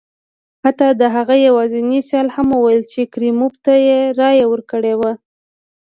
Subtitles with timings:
[0.63, 5.11] حتی د هغه یوازیني سیال هم وویل چې کریموف ته یې رایه ورکړې وه.